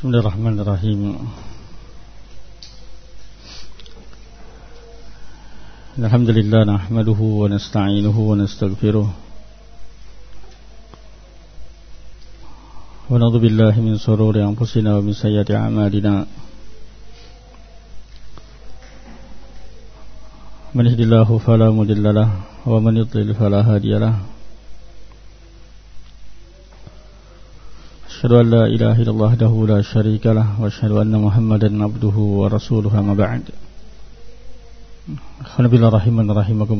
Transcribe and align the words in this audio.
بسم 0.00 0.08
الله 0.08 0.20
الرحمن 0.24 0.56
الرحيم. 0.64 1.00
الحمد 5.98 6.30
لله 6.40 6.60
نحمده 6.64 7.20
ونستعينه 7.20 8.16
ونستغفره. 8.30 9.08
ونعوذ 13.10 13.36
بالله 13.44 13.74
من 13.80 14.00
شرور 14.00 14.40
أنفسنا 14.40 14.96
ومن 14.96 15.12
سيئات 15.12 15.50
أعمالنا. 15.50 16.14
من 20.74 20.84
يهد 20.88 21.00
الله 21.00 21.28
فلا 21.44 21.68
مضل 21.70 22.04
له 22.14 22.28
ومن 22.66 22.96
يضلل 22.96 23.34
فلا 23.36 23.60
هادي 23.68 23.92
له. 24.00 24.39
أشهد 28.20 28.32
أن 28.32 28.50
لا 28.50 28.64
إله 28.68 29.00
إلا 29.00 29.10
الله 29.16 29.26
وحده 29.32 29.52
لا 29.72 29.80
شريك 29.80 30.26
له 30.26 30.60
وأشهد 30.60 30.92
أن 30.92 31.14
محمدا 31.24 31.84
عبده 31.84 32.16
ورسوله 32.40 32.92
أما 33.00 33.14
بعد 33.16 33.42
بالله 35.72 35.88
رحمنا 35.88 36.28
رحمكم 36.28 36.78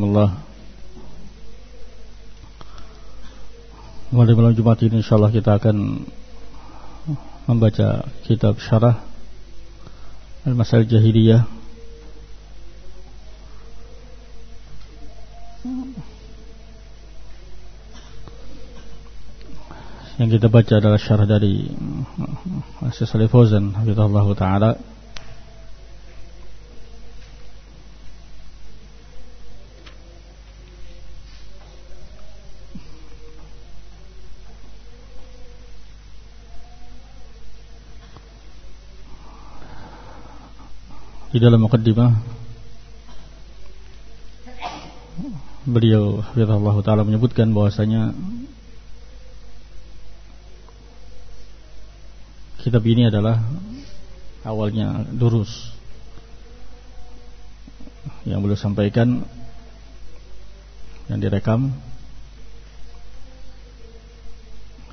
Mulai 4.12 4.34
malam 4.36 4.52
Jumat 4.52 4.84
ini 4.84 5.00
insya 5.00 5.16
Allah 5.16 5.32
kita 5.32 5.56
akan 5.56 6.04
membaca 7.48 8.04
kitab 8.28 8.60
syarah 8.60 9.00
al-masal 10.44 10.84
Jahiliyah 10.84 11.48
yang 20.20 20.28
kita 20.28 20.52
baca 20.52 20.76
adalah 20.76 21.00
syarah 21.00 21.24
dari 21.24 21.64
Syekh 22.92 23.08
Salih 23.08 23.32
Fauzan 23.32 23.72
hafizahullah 23.72 24.28
taala. 24.36 24.70
Di 41.32 41.40
dalam 41.40 41.64
mukaddimah 41.64 42.12
beliau 45.64 46.20
hafizahullah 46.20 46.76
taala 46.84 47.08
menyebutkan 47.08 47.56
bahwasanya 47.56 48.12
kitab 52.70 52.86
ini 52.86 53.10
adalah 53.10 53.42
awalnya 54.46 55.02
durus 55.10 55.74
yang 58.22 58.38
beliau 58.38 58.54
sampaikan 58.54 59.26
yang 61.10 61.18
direkam 61.18 61.74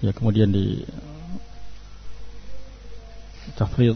ya 0.02 0.10
kemudian 0.10 0.50
di 0.50 0.90
tafrid 3.54 3.94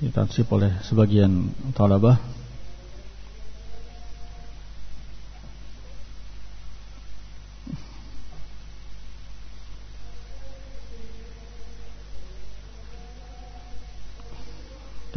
ditansip 0.00 0.48
oleh 0.48 0.72
sebagian 0.88 1.52
talabah 1.76 2.16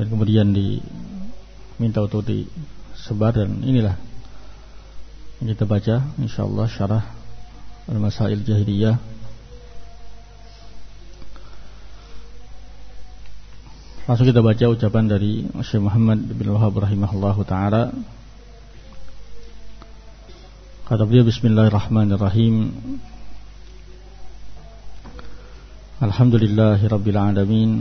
dan 0.02 0.10
kemudian 0.10 0.50
diminta 0.50 2.02
untuk 2.02 2.26
disebar 2.26 3.38
dan 3.38 3.62
inilah 3.62 3.94
yang 5.38 5.54
kita 5.54 5.70
baca 5.70 6.02
insyaallah 6.18 6.66
syarah 6.66 7.06
al-masail 7.86 8.42
jahiliyah 8.42 8.98
Langsung 14.10 14.26
kita 14.26 14.42
baca 14.42 14.66
ucapan 14.66 15.06
dari 15.06 15.46
Syekh 15.62 15.88
Muhammad 15.88 16.26
bin 16.26 16.52
Wahab 16.52 16.74
rahimahullah 16.84 17.38
taala. 17.48 17.94
Kata 20.90 21.06
beliau 21.08 21.24
Bismillahirrahmanirrahim. 21.24 22.76
Alhamdulillahirabbil 26.02 27.20
alamin. 27.24 27.72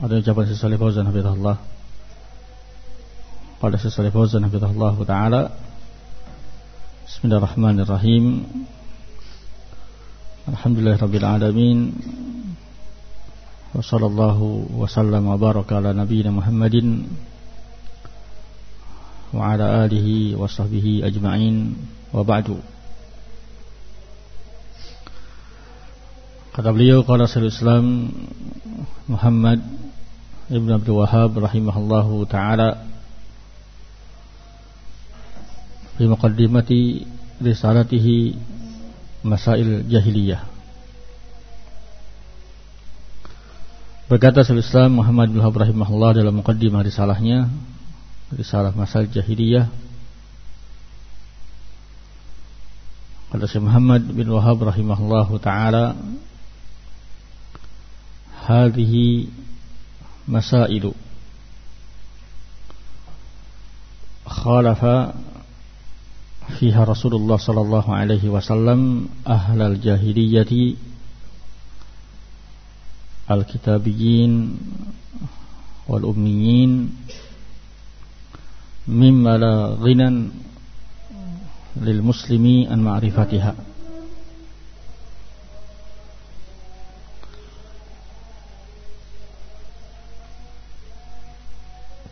Ada 0.00 0.20
ucapan 0.20 0.44
Syekh 0.48 0.60
Saleh 0.60 0.78
Fauzan 0.78 1.08
hafizahullah. 1.08 1.56
Pada 3.56 3.76
Syekh 3.80 3.92
Saleh 3.96 4.12
Fauzan 4.12 4.44
hafizahullah 4.44 4.94
taala. 5.08 5.56
Bismillahirrahmanirrahim. 7.08 8.44
Alhamdulillahirabbil 10.46 11.26
alamin. 11.26 11.80
وصلى 13.76 14.06
الله 14.06 14.38
وسلم 14.72 15.22
وبارك 15.26 15.68
على 15.72 15.92
نبينا 15.92 16.30
محمد 16.32 16.76
وعلى 19.36 19.66
آله 19.84 20.08
وصحبه 20.40 20.86
أجمعين 21.04 21.56
وبعد 22.16 22.46
Kata 26.51 26.67
beliau 26.75 26.99
Qala 27.07 27.31
Islam 27.31 28.11
Muhammad 29.07 29.63
Ibn 30.51 30.69
Abdul 30.83 30.99
Wahab 30.99 31.31
rahimahullahu 31.39 32.27
taala 32.27 32.75
fi 35.95 36.03
muqaddimati 36.11 37.07
risalatihi 37.39 38.35
Masail 39.23 39.87
Jahiliyah. 39.87 40.43
Berkata 44.11 44.43
Syaikhul 44.43 44.59
Islam 44.59 44.99
Muhammad 44.99 45.31
bin 45.31 45.39
Wahab 45.39 45.55
rahimahullah 45.55 46.19
dalam 46.19 46.35
mukaddimah 46.35 46.83
risalahnya 46.83 47.47
Risalah 48.27 48.75
Masail 48.75 49.07
Jahiliyah. 49.07 49.71
Kata 53.31 53.47
Syekh 53.47 53.63
Muhammad 53.63 54.03
bin 54.11 54.27
Wahab 54.27 54.59
rahimahullah 54.59 55.31
taala 55.39 55.95
hadhihi 58.47 59.29
masailu 60.27 60.93
khalafa 64.25 65.13
fiha 66.57 66.81
Rasulullah 66.85 67.37
sallallahu 67.37 67.93
alaihi 67.93 68.31
wasallam 68.31 69.11
ahlal 69.25 69.77
jahiliyati 69.77 70.77
al-kitabiyin 73.29 74.57
wal 75.87 76.05
ummiyin 76.11 76.91
mimma 78.87 79.33
la 79.37 79.55
ghinan 79.77 80.33
lil 81.79 82.01
muslimi 82.03 82.67
an 82.67 82.83
ma'rifatiha 82.83 83.70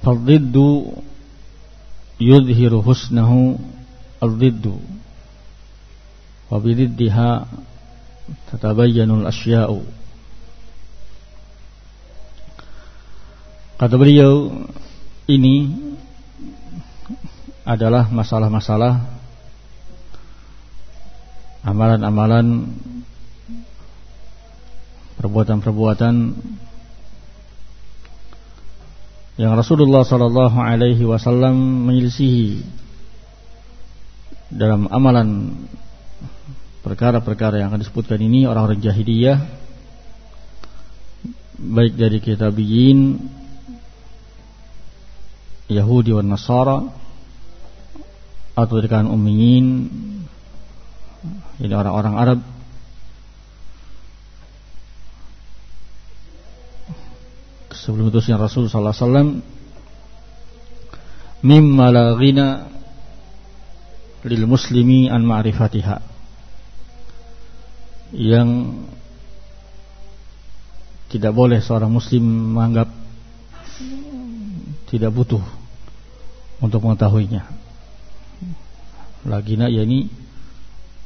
Al-Diddu 0.09 0.89
yudhiru 2.17 2.81
husnahu 2.81 3.61
al-Diddu 4.17 4.73
Wabididdiha 6.49 7.45
tatabayyanul 8.49 9.29
asya'u 9.29 9.85
Kata 13.79 13.95
beliau 13.95 14.65
ini 15.29 15.71
adalah 17.63 18.09
masalah-masalah 18.09 18.97
amalan-amalan 21.63 22.75
perbuatan-perbuatan 25.21 26.15
yang 29.39 29.55
Rasulullah 29.55 30.03
Sallallahu 30.03 30.59
Alaihi 30.59 31.07
Wasallam 31.07 31.87
menyelisihi 31.87 32.59
dalam 34.51 34.91
amalan 34.91 35.55
perkara-perkara 36.83 37.63
yang 37.63 37.71
akan 37.71 37.79
disebutkan 37.79 38.19
ini 38.19 38.43
orang-orang 38.43 38.83
jahiliyah 38.83 39.39
baik 41.55 41.95
dari 41.95 42.19
kitabiyin 42.19 43.15
Yahudi 45.71 46.11
dan 46.11 46.27
Nasara 46.27 46.83
atau 48.59 48.73
dari 48.75 48.91
kalangan 48.91 49.15
ummiyin 49.15 49.65
ini 51.63 51.71
orang-orang 51.71 52.15
Arab 52.19 52.39
sebelum 57.79 58.11
utusnya 58.11 58.35
Rasul 58.35 58.67
sallallahu 58.67 58.91
alaihi 58.91 59.05
wasallam 59.07 59.29
mimma 61.39 61.85
la 61.95 62.05
ghina 62.19 62.47
lil 64.27 64.43
muslimi 64.43 65.07
an 65.07 65.23
ma'rifatiha 65.23 65.97
yang 68.19 68.83
tidak 71.09 71.33
boleh 71.33 71.63
seorang 71.63 71.89
muslim 71.89 72.53
menganggap 72.53 72.89
tidak 74.89 75.13
butuh 75.13 75.41
untuk 76.59 76.81
mengetahuinya. 76.83 77.45
Lagina 79.25 79.69
ya 79.69 79.85
ini 79.85 80.09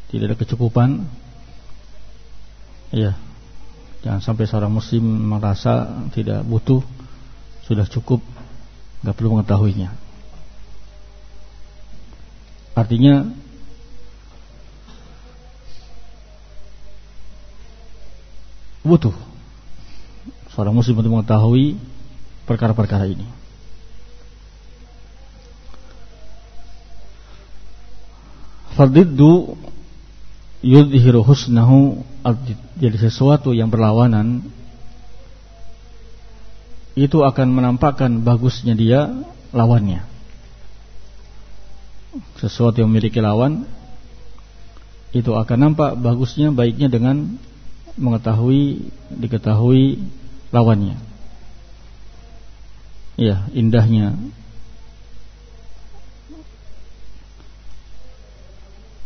tidak 0.10 0.34
ada 0.34 0.38
kecukupan. 0.40 0.90
Ya. 2.94 3.18
Jangan 4.04 4.20
sampai 4.20 4.44
seorang 4.44 4.72
muslim 4.72 5.04
merasa 5.32 6.04
tidak 6.12 6.44
butuh 6.44 6.84
sudah 7.64 7.88
cukup 7.88 8.20
nggak 9.00 9.16
perlu 9.16 9.40
mengetahuinya. 9.40 9.96
Artinya 12.76 13.32
butuh 18.84 19.16
seorang 20.52 20.76
muslim 20.76 21.00
untuk 21.00 21.16
mengetahui 21.16 21.80
perkara-perkara 22.44 23.08
ini. 23.08 23.26
Fadiddu 28.76 29.56
yudhiru 30.64 31.22
husnahu 31.28 32.02
jadi 32.80 32.96
sesuatu 32.96 33.52
yang 33.52 33.68
berlawanan 33.68 34.48
itu 36.96 37.20
akan 37.20 37.52
menampakkan 37.52 38.24
bagusnya 38.24 38.72
dia 38.78 39.12
lawannya. 39.52 40.08
Sesuatu 42.40 42.80
yang 42.80 42.90
memiliki 42.94 43.20
lawan 43.20 43.66
itu 45.12 45.30
akan 45.34 45.58
nampak 45.58 46.00
bagusnya 46.00 46.54
baiknya 46.54 46.90
dengan 46.90 47.38
mengetahui 47.98 48.90
diketahui 49.10 50.00
lawannya. 50.54 50.98
Ya 53.18 53.46
indahnya. 53.52 54.16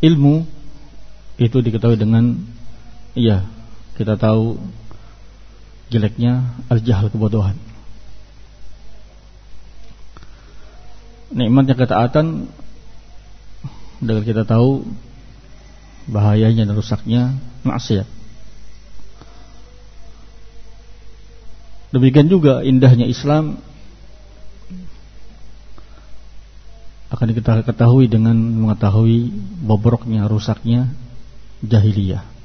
Ilmu 0.03 0.56
itu 1.37 1.57
diketahui 1.61 1.97
dengan 1.97 2.37
ya 3.13 3.45
kita 3.97 4.17
tahu 4.17 4.57
jeleknya 5.93 6.57
al-jahal 6.69 7.09
kebodohan 7.13 7.57
nikmatnya 11.31 11.75
ketaatan 11.75 12.47
dengan 13.99 14.23
kita 14.23 14.45
tahu 14.45 14.85
bahayanya 16.07 16.63
dan 16.63 16.75
rusaknya 16.77 17.21
maksiat. 17.67 18.07
Demikian 21.91 22.27
juga 22.27 22.63
indahnya 22.63 23.07
Islam 23.07 23.59
akan 27.07 27.31
kita 27.31 27.63
ketahui 27.63 28.11
dengan 28.11 28.35
mengetahui 28.35 29.31
bobroknya, 29.63 30.27
rusaknya 30.27 30.91
jahiliyah. 31.65 32.37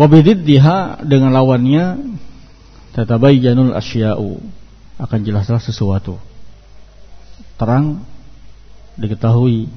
Wabididdiha 0.00 1.04
dengan 1.04 1.28
lawannya 1.36 2.16
tatabayyanul 2.96 3.76
asya'u 3.76 4.40
akan 4.96 5.20
jelaslah 5.20 5.60
sesuatu. 5.60 6.16
Terang 7.60 8.00
diketahui 8.96 9.68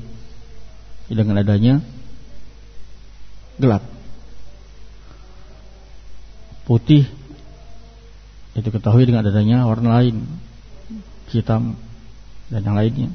dengan 1.12 1.44
adanya 1.44 1.84
gelap. 3.60 3.84
Putih 6.64 7.04
itu 8.54 8.70
ketahui 8.70 9.10
dengan 9.10 9.26
adanya 9.26 9.66
warna 9.66 10.02
lain, 10.02 10.26
hitam 11.34 11.78
dan 12.54 12.62
yang 12.62 12.78
lainnya. 12.78 13.10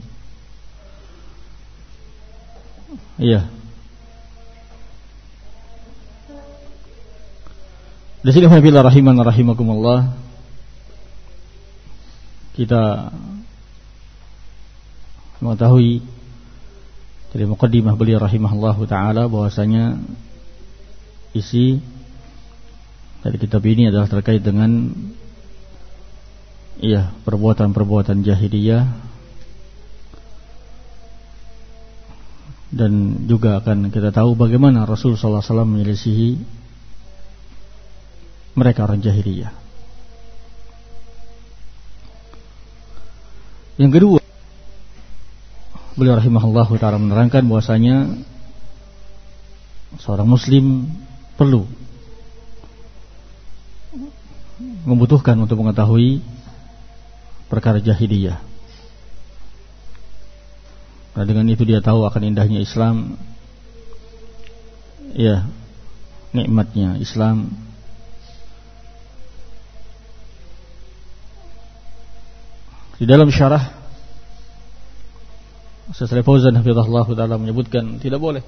Iya, 3.18 3.50
Di 8.18 8.34
sini 8.34 8.50
Alhamdulillah 8.50 8.82
rahiman 8.82 9.14
rahimakumullah 9.22 10.10
kita 12.58 13.14
mengetahui 15.38 16.02
dari 17.30 17.44
mukaddimah 17.46 17.94
beliau 17.94 18.18
rahimahullahu 18.18 18.90
taala 18.90 19.30
bahwasanya 19.30 20.02
isi 21.30 21.78
dari 23.22 23.38
kitab 23.38 23.62
ini 23.62 23.86
adalah 23.86 24.10
terkait 24.10 24.42
dengan 24.42 24.90
iya 26.78 27.10
perbuatan-perbuatan 27.26 28.22
jahiliyah 28.22 28.86
dan 32.68 33.24
juga 33.24 33.58
akan 33.58 33.88
kita 33.88 34.12
tahu 34.12 34.36
bagaimana 34.36 34.84
Rasul 34.84 35.16
sallallahu 35.16 35.40
alaihi 35.40 35.50
wasallam 35.50 35.70
menyelisihi 35.72 36.30
mereka 38.58 38.84
orang 38.84 39.00
jahiliyah. 39.00 39.54
Yang 43.78 43.92
kedua, 43.94 44.20
beliau 45.94 46.18
rahimahullah 46.18 46.66
taala 46.82 46.98
menerangkan 46.98 47.46
bahwasanya 47.46 48.10
seorang 50.02 50.26
muslim 50.26 50.90
perlu 51.38 51.64
membutuhkan 54.82 55.38
untuk 55.38 55.62
mengetahui 55.62 56.18
perkara 57.48 57.80
jahiliyah. 57.82 58.38
Nah, 61.18 61.24
dengan 61.26 61.50
itu 61.50 61.66
dia 61.66 61.82
tahu 61.82 62.06
akan 62.06 62.22
indahnya 62.22 62.62
Islam. 62.62 63.18
Ya, 65.18 65.48
nikmatnya 66.32 67.00
Islam 67.00 67.48
Di 72.98 73.06
dalam 73.06 73.30
syarah 73.30 73.78
Syekh 75.94 76.20
Fauzan 76.26 76.52
hafizahullah 76.58 77.06
taala 77.16 77.40
menyebutkan 77.40 77.96
tidak 78.02 78.20
boleh 78.20 78.44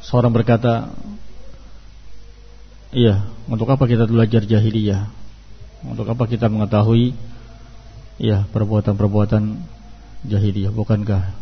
seorang 0.00 0.32
berkata 0.32 0.88
Iya, 2.96 3.28
untuk 3.50 3.68
apa 3.68 3.84
kita 3.84 4.08
belajar 4.08 4.46
jahiliyah? 4.46 5.10
Untuk 5.84 6.08
apa 6.08 6.24
kita 6.24 6.48
mengetahui 6.48 7.12
ya 8.16 8.48
perbuatan-perbuatan 8.48 9.60
jahiliyah? 10.24 10.72
Bukankah 10.72 11.36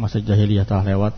masa 0.00 0.22
jahiliyah 0.22 0.64
telah 0.64 0.84
lewat? 0.86 1.12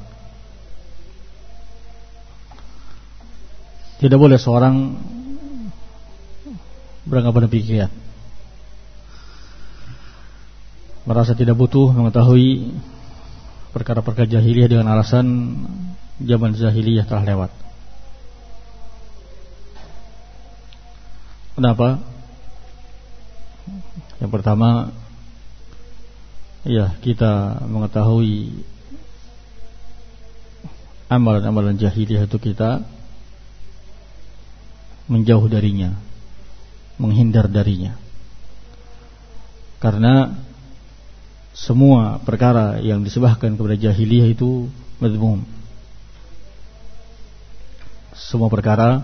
Tidak 4.02 4.18
boleh 4.18 4.40
seorang 4.40 4.98
beranggapan 7.06 7.46
demikian 7.46 7.90
merasa 11.02 11.34
tidak 11.34 11.58
butuh 11.58 11.90
mengetahui 11.90 12.78
perkara-perkara 13.74 14.28
jahiliyah 14.28 14.70
dengan 14.70 14.94
alasan 14.94 15.26
zaman 16.22 16.54
jahiliyah 16.54 17.08
telah 17.08 17.24
lewat. 17.26 17.50
Kenapa? 21.58 22.00
Yang 24.22 24.38
pertama, 24.38 24.94
ya 26.62 26.94
kita 27.02 27.66
mengetahui 27.66 28.54
amalan-amalan 31.10 31.74
jahiliyah 31.74 32.30
itu 32.30 32.38
kita 32.38 32.86
menjauh 35.10 35.50
darinya, 35.50 35.98
menghindar 37.02 37.50
darinya. 37.50 37.98
Karena 39.82 40.38
semua 41.50 42.22
perkara 42.22 42.78
yang 42.78 43.02
disebahkan 43.02 43.58
kepada 43.58 43.74
jahiliyah 43.74 44.30
itu 44.30 44.70
madhmum. 45.02 45.42
Semua 48.14 48.46
perkara 48.46 49.02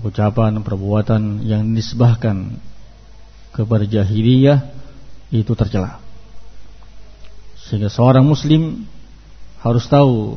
ucapan, 0.00 0.64
perbuatan 0.64 1.44
yang 1.44 1.76
disebahkan 1.76 2.56
kepada 3.56 3.88
jahiliyah 3.88 4.68
itu 5.32 5.56
tercela. 5.56 6.04
Sehingga 7.66 7.88
seorang 7.88 8.22
muslim 8.22 8.84
harus 9.64 9.88
tahu 9.88 10.36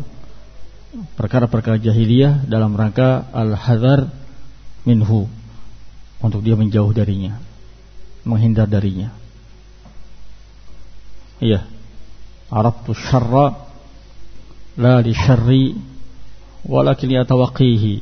perkara-perkara 1.20 1.78
jahiliyah 1.78 2.48
dalam 2.48 2.74
rangka 2.74 3.28
al-hadar 3.36 4.10
minhu 4.88 5.30
untuk 6.24 6.42
dia 6.42 6.56
menjauh 6.56 6.90
darinya, 6.96 7.38
menghindar 8.24 8.66
darinya. 8.66 9.14
Iya. 11.40 11.64
Arabtu 12.50 12.98
syarra 12.98 13.70
la 14.76 15.00
li 15.06 15.14
syarri 15.14 15.78
walakin 16.66 17.14
yatawaqihi. 17.22 17.94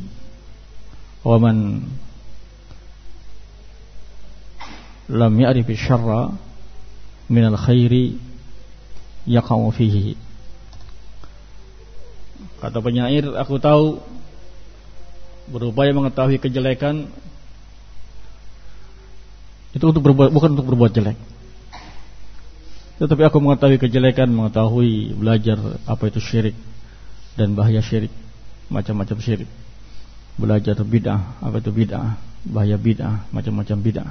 Wa 1.27 1.35
man 1.37 1.83
lam 5.07 5.33
ya'rif 5.39 5.67
syarra 5.79 6.35
min 7.31 7.43
al-khairi 7.47 8.19
yaqa'u 9.27 9.71
fihi. 9.71 10.15
Kata 12.57 12.81
penyair, 12.81 13.37
aku 13.37 13.61
tahu 13.61 14.01
berupaya 15.47 15.95
mengetahui 15.95 16.43
kejelekan 16.43 17.07
itu 19.71 19.85
untuk 19.85 20.03
berbuat 20.09 20.33
bukan 20.33 20.57
untuk 20.57 20.67
berbuat 20.73 20.91
jelek. 20.91 21.17
Tetapi 22.97 23.21
aku 23.29 23.37
mengetahui 23.37 23.77
kejelekan, 23.77 24.25
mengetahui 24.25 25.13
belajar 25.13 25.77
apa 25.85 26.03
itu 26.09 26.17
syirik 26.17 26.57
dan 27.37 27.53
bahaya 27.53 27.77
syirik, 27.85 28.09
macam-macam 28.73 29.21
syirik. 29.21 29.49
Belajar 30.37 30.73
bid'ah, 30.81 31.37
apa 31.41 31.61
itu 31.61 31.69
bid'ah, 31.69 32.17
bahaya 32.41 32.77
bid'ah, 32.77 33.29
macam-macam 33.29 33.77
bid'ah. 33.85 34.09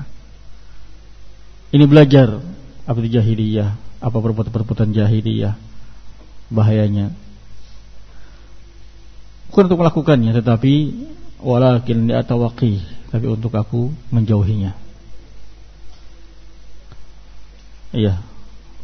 Ini 1.75 1.85
belajar 1.91 2.39
apa 2.87 2.97
itu 3.03 3.19
jahiliyah, 3.19 3.75
apa 3.99 4.17
perbuatan-perbuatan 4.23 4.95
jahiliyah, 4.95 5.59
bahayanya. 6.53 7.11
Bukan 9.51 9.67
untuk 9.67 9.81
melakukannya, 9.83 10.31
tetapi 10.37 10.73
walakin 11.43 12.07
li'atawaqih, 12.07 13.11
tapi 13.11 13.27
untuk 13.27 13.51
aku 13.59 13.91
menjauhinya. 14.15 14.79
Iya, 17.97 18.21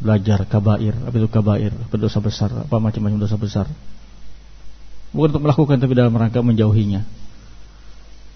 belajar 0.01 0.43
kabair, 0.49 0.97
apa 0.97 1.15
itu 1.15 1.29
kabair, 1.31 1.71
berdosa 1.87 2.19
besar, 2.19 2.51
apa 2.51 2.75
macam-macam 2.81 3.19
dosa 3.21 3.37
besar. 3.39 3.67
Bukan 5.13 5.29
untuk 5.29 5.45
melakukan 5.45 5.77
tapi 5.77 5.93
dalam 5.93 6.11
rangka 6.17 6.41
menjauhinya, 6.41 7.05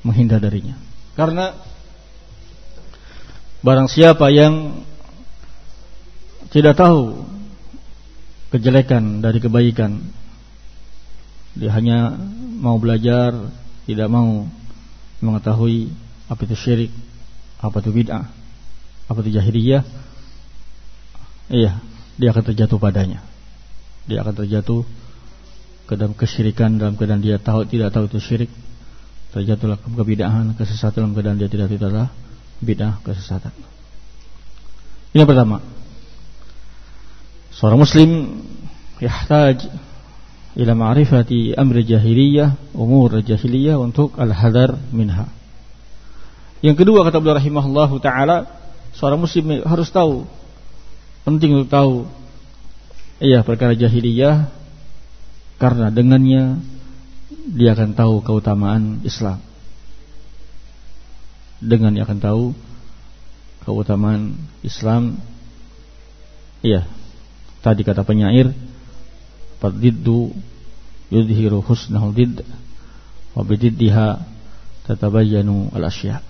menghindar 0.06 0.40
darinya. 0.40 0.78
Karena 1.18 1.58
barang 3.62 3.90
siapa 3.90 4.30
yang 4.34 4.84
tidak 6.54 6.78
tahu 6.78 7.26
kejelekan 8.54 9.20
dari 9.20 9.38
kebaikan, 9.44 10.00
dia 11.58 11.74
hanya 11.74 12.16
mau 12.58 12.78
belajar, 12.80 13.34
tidak 13.90 14.08
mau 14.08 14.48
mengetahui 15.20 15.92
apa 16.30 16.42
itu 16.44 16.56
syirik, 16.56 16.92
apa 17.60 17.82
itu 17.82 17.90
bid'ah, 17.92 18.26
apa 19.10 19.18
itu 19.26 19.36
jahiliyah, 19.36 19.84
Iya, 21.48 21.80
dia 22.20 22.30
akan 22.36 22.44
terjatuh 22.44 22.76
padanya. 22.76 23.24
Dia 24.08 24.24
akan 24.24 24.44
terjatuh 24.44 24.84
ke 25.88 25.94
dalam 25.96 26.12
kesyirikan 26.12 26.76
dalam 26.76 27.00
keadaan 27.00 27.24
dia 27.24 27.40
tahu 27.40 27.64
tidak 27.64 27.96
tahu 27.96 28.12
itu 28.12 28.20
syirik. 28.20 28.52
Terjatuhlah 29.32 29.80
ke 29.80 29.88
kebidahan, 29.88 30.56
kesesatan 30.60 31.08
dalam 31.08 31.14
keadaan 31.16 31.40
dia 31.40 31.48
tidak 31.48 31.72
tahu 31.72 31.80
adalah 31.88 32.12
bidah 32.62 33.00
kesesatan. 33.06 33.54
Ini 35.14 35.24
yang 35.24 35.30
pertama. 35.30 35.64
Seorang 37.54 37.82
muslim 37.82 38.10
yahtaj 39.02 39.66
ila 40.58 40.74
ma'rifati 40.78 41.58
amri 41.58 41.86
jahiliyah, 41.86 42.78
umur 42.78 43.22
jahiliyah 43.22 43.82
untuk 43.82 44.14
al-hadar 44.18 44.78
minha. 44.94 45.30
Yang 46.62 46.86
kedua 46.86 47.06
kata 47.06 47.22
beliau 47.22 47.38
rahimahullahu 47.38 48.02
taala, 48.02 48.50
seorang 48.98 49.22
muslim 49.22 49.62
harus 49.62 49.94
tahu 49.94 50.26
Penting 51.22 51.60
untuk 51.60 51.70
tahu 51.70 51.94
Iya 53.22 53.46
perkara 53.46 53.78
jahiliyah 53.78 54.50
Karena 55.62 55.94
dengannya 55.94 56.64
Dia 57.54 57.78
akan 57.78 57.94
tahu 57.94 58.26
keutamaan 58.26 59.06
Islam 59.06 59.47
Dengan 61.58 61.94
dia 61.94 62.06
akan 62.06 62.20
tahu 62.22 62.44
Keutamaan 63.66 64.38
Islam. 64.64 65.20
Iya 66.64 66.88
Tadi 67.62 67.82
kata 67.84 68.06
penyair 68.06 68.54
Fadiddu 69.58 70.32
Yudhiru 71.10 71.66
husnahul 71.66 72.14
did 72.14 72.46
Wabididdiha 73.34 74.24
Tatabayyanu 74.88 75.74
al-asya' 75.76 76.24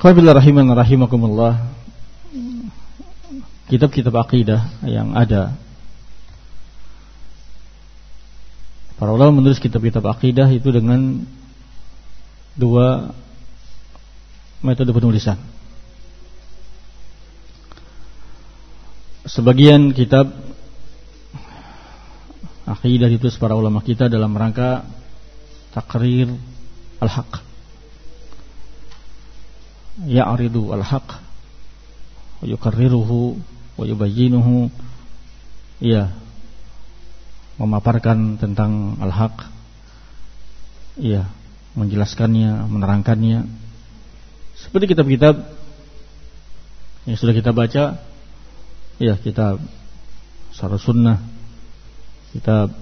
Qabilillah 0.00 0.40
rahiman 0.40 0.64
rahimakumullah 0.72 1.60
Kitab-kitab 3.70 4.10
akidah 4.18 4.82
yang 4.82 5.14
ada. 5.14 5.54
Para 8.98 9.14
ulama 9.14 9.38
menulis 9.38 9.62
kitab-kitab 9.62 10.02
akidah 10.10 10.50
itu 10.50 10.74
dengan 10.74 11.22
Dua 12.58 13.14
Metode 14.60 14.90
penulisan. 14.90 15.38
Sebagian 19.24 19.94
kitab 19.94 20.34
Akidah 22.66 23.06
itu 23.06 23.30
para 23.38 23.54
ulama 23.54 23.80
kita 23.86 24.10
dalam 24.10 24.34
rangka 24.34 24.82
Takrir 25.70 26.26
Al-Haq. 26.98 27.46
Ya'ridu 30.10 30.74
al-haq 30.74 31.30
yukarriruhu 32.40 33.36
wa 33.80 33.88
yubayyinuhu 33.88 34.68
ya 35.80 36.12
memaparkan 37.56 38.36
tentang 38.36 39.00
al-haq. 39.00 39.48
Ya 41.00 41.32
menjelaskannya 41.72 42.68
menerangkannya. 42.68 43.48
Seperti 44.60 44.92
kitab-kitab 44.92 45.40
yang 47.08 47.16
sudah 47.16 47.32
kita 47.32 47.56
baca. 47.56 47.96
Ya 49.00 49.16
kitab 49.16 49.64
Sarah 50.52 50.76
Sunnah. 50.76 51.24
Kitab 52.36 52.76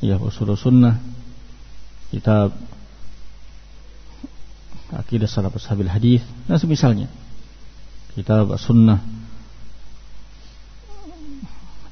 ya 0.00 0.16
Usul 0.16 0.56
Sunnah. 0.56 1.04
Kitab 2.08 2.56
akidah 4.88 5.28
salafus 5.28 5.68
sahabil 5.68 5.92
hadis 5.92 6.24
dan 6.48 6.56
semisalnya. 6.56 7.12
Kita 8.14 8.46
sunnah 8.62 9.02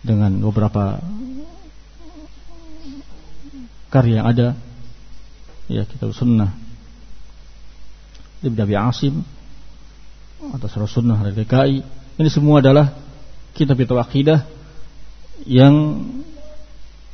dengan 0.03 0.35
beberapa 0.43 0.99
karya 3.89 4.23
yang 4.23 4.29
ada. 4.29 4.49
Ya 5.71 5.87
kita 5.87 6.11
sunnah. 6.13 6.53
Ibn 8.43 8.59
Abi 8.59 8.75
Asim 8.75 9.23
atau 10.43 10.67
Sarah 10.67 10.91
Sunnah 10.91 11.15
dari 11.23 11.39
DKI 11.39 11.79
ini 12.19 12.27
semua 12.27 12.59
adalah 12.59 12.91
kitab-kitab 13.55 14.03
akidah 14.03 14.43
yang 15.47 16.03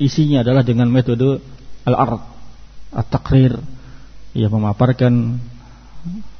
isinya 0.00 0.40
adalah 0.40 0.64
dengan 0.64 0.88
metode 0.88 1.44
al-ard 1.84 2.24
at-taqrir. 2.96 3.60
Ya 4.32 4.48
memaparkan 4.48 5.40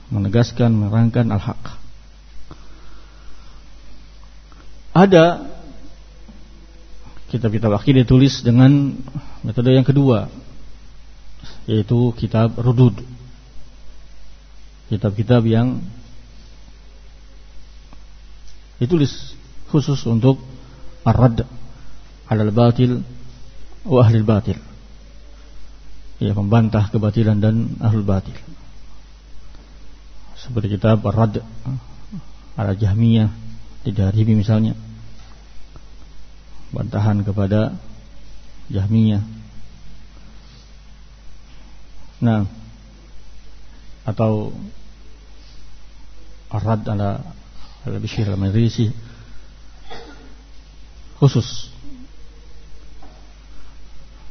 menegaskan, 0.09 0.73
menerangkan 0.73 1.28
al-haq. 1.28 1.62
Ada 4.97 5.45
kitab-kitab 7.28 7.73
akidah 7.76 8.04
ditulis 8.04 8.40
dengan 8.40 8.97
metode 9.44 9.73
yang 9.73 9.87
kedua 9.87 10.28
yaitu 11.68 12.12
kitab 12.16 12.56
rudud. 12.56 12.97
Kitab-kitab 14.88 15.44
yang 15.44 15.85
ditulis 18.80 19.37
khusus 19.68 20.00
untuk 20.08 20.40
ar-radd 21.04 21.44
al 22.28 22.52
batil 22.52 23.04
wa 23.85 24.00
ahli 24.00 24.25
batil. 24.25 24.58
Ya, 26.18 26.35
membantah 26.35 26.90
kebatilan 26.90 27.38
dan 27.38 27.78
ahlul 27.78 28.02
batil 28.02 28.35
seperti 30.38 30.78
kitab 30.78 31.02
Ar-Rad 31.02 31.42
ala 32.54 32.73
Jahmiyah 32.73 33.30
di 33.82 33.90
Darimi 33.90 34.38
misalnya 34.38 34.73
bantahan 36.73 37.25
kepada 37.25 37.77
Jahmiyah. 38.69 39.25
Nah 42.19 42.45
atau 44.09 44.57
arad 46.49 46.81
ala 46.89 47.21
al-bishir 47.85 48.25
al-madrisi 48.25 48.89
khusus. 51.21 51.69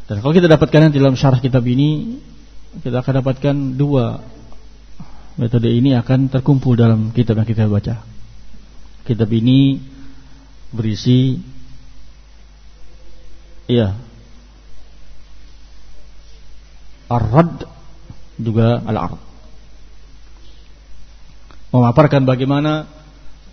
Dan 0.08 0.24
kalau 0.24 0.34
kita 0.34 0.48
dapatkan 0.48 0.90
di 0.90 1.04
dalam 1.04 1.20
syarah 1.20 1.38
kitab 1.44 1.62
ini 1.68 2.18
kita 2.80 3.04
akan 3.04 3.14
dapatkan 3.22 3.56
dua 3.76 4.24
metode 5.38 5.70
ini 5.70 5.94
akan 5.94 6.32
terkumpul 6.32 6.74
dalam 6.74 7.14
kitab 7.14 7.38
yang 7.38 7.48
kita 7.48 7.70
baca. 7.70 8.02
Kitab 9.06 9.30
ini 9.30 9.78
berisi 10.74 11.38
ya 13.68 13.96
ar-rad 17.08 17.68
juga 18.40 18.84
al-ard. 18.84 19.20
Memaparkan 21.72 22.24
bagaimana 22.24 22.88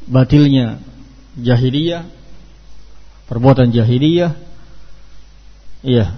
batilnya 0.07 0.79
jahiliyah, 1.39 2.07
perbuatan 3.27 3.75
jahiliyah, 3.75 4.33
iya, 5.83 6.15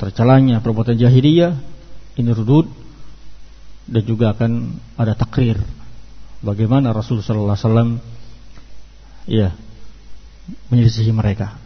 tercelanya 0.00 0.64
perbuatan 0.64 0.96
jahiliyah, 0.96 1.52
ini 2.16 2.30
rudud 2.32 2.68
dan 3.84 4.02
juga 4.08 4.32
akan 4.32 4.80
ada 4.96 5.12
takrir. 5.12 5.60
Bagaimana 6.44 6.92
Rasulullah 6.92 7.24
sallallahu 7.24 7.56
alaihi 7.56 7.64
wasallam 7.68 7.90
iya 9.24 9.48
menyelisihi 10.68 11.12
mereka. 11.12 11.63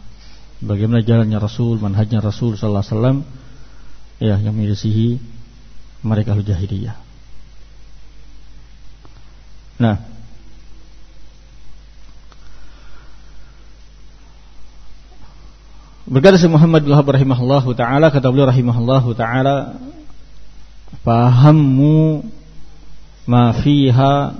Bagaimana 0.59 0.99
jalannya 0.99 1.39
Rasul, 1.39 1.79
manhajnya 1.79 2.19
Rasul 2.19 2.59
sallallahu 2.59 2.83
alaihi 2.83 2.93
wasallam 2.95 3.17
ya 4.19 4.35
yang 4.35 4.51
menyelisihi 4.51 5.19
mereka 6.03 6.35
jahiliyah. 6.35 6.95
Nah, 9.79 9.97
Berkata 16.09 16.41
si 16.41 16.49
Muhammad 16.49 16.81
bin 16.81 16.89
Wahab 16.89 17.05
taala 17.77 18.09
kata 18.09 18.33
beliau 18.33 18.49
rahimahullah 18.49 19.03
taala 19.13 19.77
fahammu 21.05 22.25
ma 23.29 23.53
fiha 23.53 24.33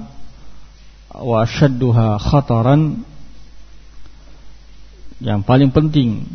wa 1.14 1.46
shadduha 1.46 2.18
khataran 2.18 3.06
yang 5.20 5.44
paling 5.44 5.72
penting 5.72 6.28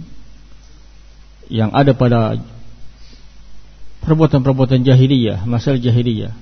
yang 1.49 1.73
ada 1.73 1.93
pada 1.97 2.41
perbuatan-perbuatan 4.05 4.85
jahiliyah, 4.85 5.49
masalah 5.49 5.81
jahiliyah. 5.81 6.33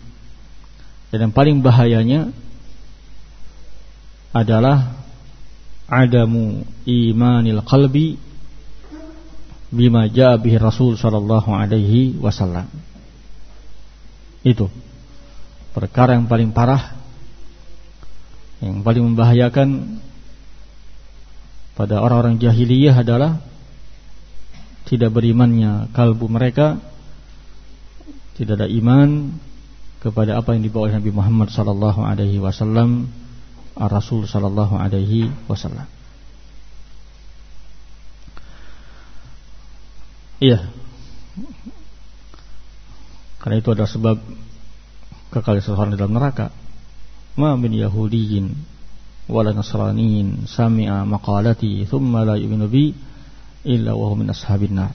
Dan 1.14 1.28
yang 1.28 1.34
paling 1.34 1.62
bahayanya 1.62 2.34
adalah 4.32 4.96
adamu 5.86 6.64
imanil 6.88 7.60
qalbi 7.62 8.16
bima 9.68 10.08
jaa 10.08 10.40
bihi 10.40 10.56
Rasul 10.56 10.96
sallallahu 10.96 11.52
alaihi 11.52 12.16
wasallam. 12.18 12.66
Itu 14.42 14.72
perkara 15.76 16.18
yang 16.18 16.26
paling 16.26 16.50
parah 16.50 16.98
yang 18.62 18.86
paling 18.86 19.12
membahayakan 19.12 19.98
pada 21.82 21.98
orang-orang 21.98 22.38
jahiliyah 22.38 22.94
adalah 22.94 23.42
tidak 24.86 25.10
berimannya 25.10 25.90
kalbu 25.90 26.30
mereka 26.30 26.78
tidak 28.38 28.62
ada 28.62 28.68
iman 28.70 29.34
kepada 29.98 30.38
apa 30.38 30.54
yang 30.54 30.62
dibawa 30.62 30.86
oleh 30.86 31.02
Nabi 31.02 31.10
Muhammad 31.10 31.50
sallallahu 31.50 32.06
alaihi 32.06 32.38
wasallam 32.38 33.10
Rasul 33.74 34.30
sallallahu 34.30 34.78
alaihi 34.78 35.26
wasallam. 35.50 35.90
Iya. 40.38 40.70
Karena 43.42 43.58
itu 43.58 43.74
adalah 43.74 43.90
sebab 43.90 44.16
kekal 45.34 45.58
seseorang 45.58 45.98
dalam 45.98 46.14
neraka. 46.14 46.54
Ma 47.34 47.58
min 47.58 47.74
yahudiyin 47.74 48.71
wala 49.30 49.54
nasraniyin 49.54 50.50
sami'a 50.50 51.06
maqalati 51.06 51.86
thumma 51.86 52.26
la 52.26 52.34
yu'minu 52.34 52.66
bi 52.66 52.90
illa 53.62 53.94
wa 53.94 54.14
min 54.18 54.30
ashabin 54.30 54.74
nar. 54.74 54.92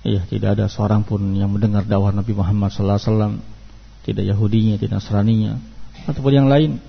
Iya, 0.00 0.24
tidak 0.24 0.56
ada 0.56 0.64
seorang 0.72 1.04
pun 1.04 1.36
yang 1.36 1.52
mendengar 1.52 1.84
dakwah 1.84 2.08
Nabi 2.08 2.32
Muhammad 2.32 2.72
wasallam, 2.72 3.44
tidak 4.00 4.24
Yahudinya, 4.24 4.80
tidak 4.80 5.04
Nasraninya, 5.04 5.60
ataupun 6.08 6.32
yang 6.32 6.48
lain. 6.48 6.80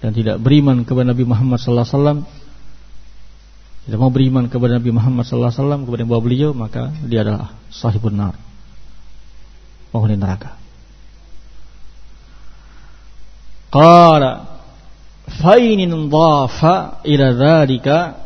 Dan 0.00 0.16
tidak 0.16 0.40
beriman 0.40 0.88
kepada 0.88 1.12
Nabi 1.12 1.28
Muhammad 1.28 1.60
wasallam. 1.60 2.24
Tidak 3.84 4.00
mau 4.00 4.08
beriman 4.08 4.48
kepada 4.48 4.80
Nabi 4.80 4.96
Muhammad 4.96 5.28
wasallam 5.28 5.84
kepada 5.84 6.08
yang 6.08 6.24
beliau 6.24 6.50
maka 6.56 6.88
dia 7.04 7.20
adalah 7.20 7.52
sahibun 7.68 8.16
nar. 8.16 8.32
Penghuni 9.92 10.16
neraka 10.16 10.59
qala 13.70 14.30
fa 15.30 15.54
in 15.58 15.90
dhafa 16.10 17.06
ila 17.06 17.26
dhalika 17.32 18.18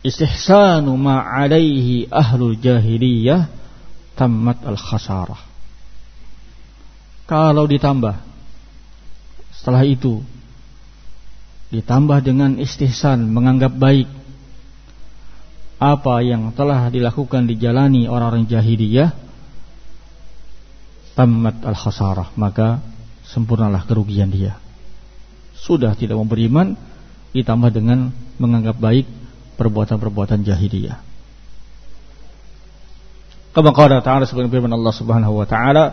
istihsanu 0.00 0.96
ma 0.96 1.20
alaihi 1.20 2.08
ahlul 2.08 2.56
jahiliyah 2.56 3.50
tammat 4.16 4.62
al 4.64 4.78
khasarah 4.78 5.42
kalau 7.28 7.66
ditambah 7.68 8.16
setelah 9.52 9.84
itu 9.84 10.24
ditambah 11.70 12.18
dengan 12.24 12.56
istihsan 12.56 13.28
menganggap 13.30 13.76
baik 13.76 14.08
apa 15.80 16.14
yang 16.20 16.52
telah 16.52 16.88
dilakukan 16.92 17.48
dijalani 17.48 18.04
orang-orang 18.04 18.44
jahiliyah 18.48 19.12
tamat 21.14 21.60
al 21.64 21.76
khasarah 21.76 22.32
maka 22.40 22.89
sempurnalah 23.30 23.86
kerugian 23.86 24.28
dia. 24.28 24.58
Sudah 25.54 25.94
tidak 25.94 26.18
mau 26.18 26.26
beriman 26.26 26.74
ditambah 27.30 27.70
dengan 27.70 28.10
menganggap 28.42 28.76
baik 28.80 29.06
perbuatan-perbuatan 29.54 30.42
jahiliyah. 30.42 30.98
Kama 33.50 33.74
qala 33.74 33.98
ta'ala 34.02 34.26
sebagaimana 34.26 34.54
firman 34.54 34.74
Allah 34.74 34.94
Subhanahu 34.94 35.34
wa 35.42 35.46
taala 35.46 35.84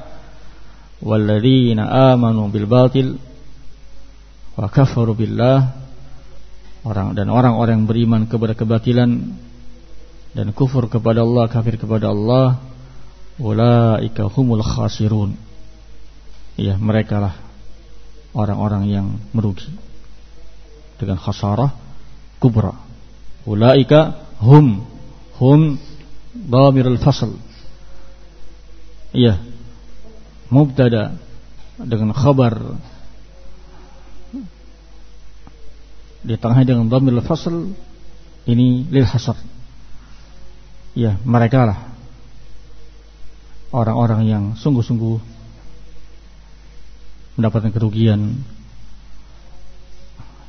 walladzina 1.01 2.13
amanu 2.13 2.49
bil 2.53 2.69
batil 2.69 3.17
wa 4.57 4.67
kafaru 4.69 5.13
billah. 5.13 5.85
Orang 6.87 7.19
dan 7.19 7.27
orang-orang 7.27 7.83
yang 7.83 7.89
beriman 7.89 8.21
kepada 8.31 8.55
kebatilan 8.55 9.35
dan 10.31 10.47
kufur 10.55 10.87
kepada 10.87 11.25
Allah 11.25 11.49
kafir 11.51 11.75
kepada 11.75 12.13
Allah 12.13 12.61
ulaika 13.41 14.29
humul 14.31 14.63
khasirun 14.63 15.35
ya 16.57 16.75
mereka 16.75 17.21
lah 17.21 17.35
orang-orang 18.33 18.89
yang 18.89 19.07
merugi. 19.31 19.69
Dengan 20.97 21.21
khasarah 21.21 21.77
kubra. 22.41 22.73
Ulaika 23.45 24.27
hum 24.41 24.81
hum 25.37 25.77
dhamirul 26.33 26.97
fasl. 26.97 27.37
Iya 29.13 29.39
mubtada 30.49 31.15
dengan 31.77 32.11
khabar. 32.11 32.81
Di 36.27 36.35
tengah 36.35 36.65
dengan 36.65 36.89
dhamir 36.91 37.21
fasl 37.23 37.71
ini 38.47 38.87
lil 38.87 39.05
hasar 39.05 39.37
ya 40.97 41.19
mereka 41.27 41.67
lah 41.67 41.79
orang-orang 43.69 44.25
yang 44.25 44.43
sungguh-sungguh 44.57 45.36
mendapatkan 47.37 47.69
kerugian 47.69 48.41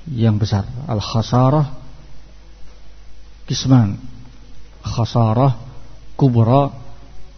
yang 0.09 0.41
besar. 0.41 0.65
Al 0.89 1.05
khasarah 1.05 1.77
kisman 3.45 4.01
khasarah 4.81 5.61
kubra 6.17 6.73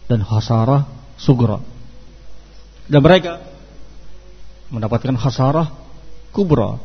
dan 0.07 0.23
khasarah 0.23 0.87
sugra. 1.19 1.59
Dan 2.87 3.03
mereka 3.03 3.43
mendapatkan 4.71 5.19
khasarah 5.19 5.67
kubra. 6.31 6.79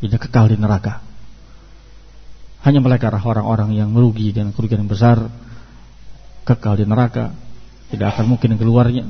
Ini 0.00 0.16
kekal 0.16 0.48
di 0.48 0.56
neraka. 0.56 1.04
Hanya 2.64 2.80
mereka 2.80 3.12
orang-orang 3.12 3.76
yang 3.76 3.92
merugi 3.92 4.32
dan 4.32 4.56
kerugian 4.56 4.84
yang 4.84 4.92
besar. 4.92 5.20
Kekal 6.48 6.80
di 6.80 6.88
neraka. 6.88 7.36
Tidak 7.92 8.08
akan 8.08 8.24
mungkin 8.24 8.56
keluarnya 8.56 9.04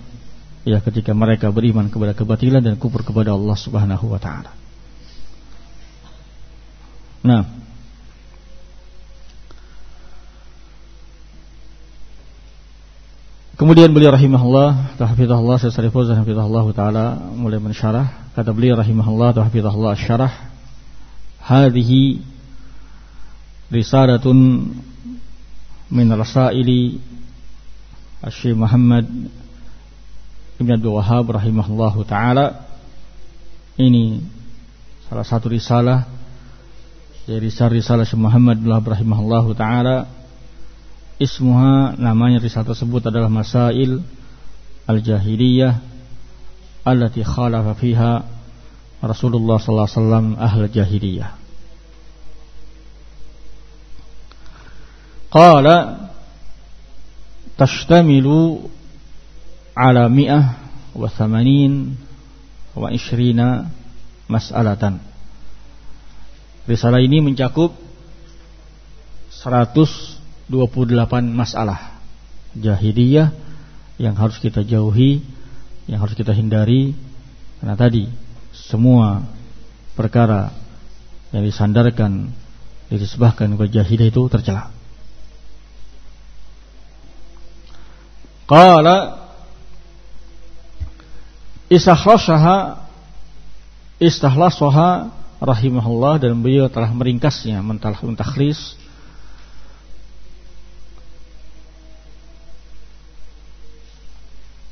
ya 0.65 0.79
ketika 0.85 1.17
mereka 1.17 1.49
beriman 1.49 1.89
kepada 1.89 2.13
kebatilan 2.13 2.61
dan 2.61 2.77
kufur 2.77 3.01
kepada 3.01 3.33
Allah 3.33 3.57
Subhanahu 3.57 4.07
wa 4.13 4.21
taala. 4.21 4.53
Nah, 7.21 7.45
Kemudian 13.61 13.93
beliau 13.93 14.09
rahimahullah, 14.09 14.97
tahfidahullah, 14.97 15.61
Syekh 15.61 15.93
Fauzan 15.93 16.17
hafizahullah 16.17 16.65
taala 16.73 17.21
mulai 17.29 17.61
mensyarah, 17.61 18.33
kata 18.33 18.57
beliau 18.57 18.81
rahimahullah, 18.81 19.37
tahfidahullah 19.37 20.01
syarah, 20.01 20.33
hadhihi 21.45 22.25
risalatun 23.69 24.73
min 25.93 26.07
rasaili 26.09 27.05
Syekh 28.33 28.57
Muhammad 28.57 29.05
Ibn 30.61 30.77
Abdul 30.77 30.93
Wahab 30.93 31.25
rahimahullah 31.33 31.95
taala. 32.05 32.69
Ini 33.81 34.21
salah 35.09 35.25
satu 35.25 35.49
risalah 35.49 36.05
dari 37.25 37.49
risalah 37.49 38.05
Syekh 38.05 38.21
Muhammad 38.21 38.61
bin 38.61 38.69
taala 39.57 40.05
ismuha 41.17 41.97
namanya 41.97 42.45
risalah 42.45 42.77
tersebut 42.77 43.09
adalah 43.09 43.33
Masail 43.33 44.05
Al-Jahiliyah 44.85 45.81
allati 46.85 47.25
khalafa 47.25 47.73
fiha 47.81 48.21
Rasulullah 49.01 49.57
sallallahu 49.57 49.89
alaihi 49.89 49.97
wasallam 49.97 50.27
ahl 50.37 50.69
jahiliyah. 50.69 51.31
Qala 55.33 55.77
tashtamilu 57.57 58.69
ala 59.81 60.13
mi'ah 60.13 60.61
wa 60.93 61.09
thamanin 61.09 61.97
wa 62.77 62.93
ishrina 62.93 63.73
mas'alatan. 64.29 65.01
Risalah 66.69 67.01
ini 67.01 67.25
mencakup 67.25 67.73
100 69.33 70.21
28 70.51 71.31
masalah 71.31 72.03
jahiliyah 72.59 73.31
yang 74.03 74.19
harus 74.19 74.43
kita 74.43 74.67
jauhi, 74.67 75.23
yang 75.87 76.03
harus 76.03 76.19
kita 76.19 76.35
hindari 76.35 76.99
karena 77.63 77.79
tadi 77.79 78.11
semua 78.51 79.23
perkara 79.95 80.51
yang 81.31 81.47
disandarkan 81.47 82.35
disebahkan 82.91 83.55
ke 83.55 83.65
jahiliyah 83.71 84.11
itu 84.11 84.27
tercela. 84.27 84.75
Qala 88.51 89.20
istakhlasaha 91.71 92.83
istakhlasaha 94.03 95.15
rahimahullah 95.41 96.21
dan 96.21 96.37
beliau 96.43 96.67
telah 96.67 96.91
meringkasnya 96.93 97.63
mentakhlis 97.63 98.77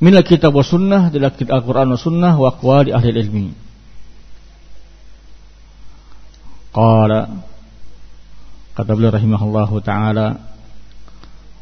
minal 0.02 0.26
kitab 0.26 0.54
wa 0.54 0.62
sunnah 0.66 1.10
dari 1.10 1.26
Al-Quran 1.26 1.94
wa 1.94 1.98
sunnah 1.98 2.34
wa 2.38 2.50
aqwali 2.54 2.94
ahli 2.94 3.10
ilmi. 3.14 3.46
Qala 6.70 7.20
kata 8.78 8.90
beliau 8.94 9.10
rahimahullahu 9.10 9.82
taala 9.82 10.38